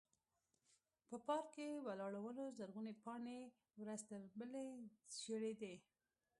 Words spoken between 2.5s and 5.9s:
زرغونې پاڼې ورځ تر بلې ژړېدې.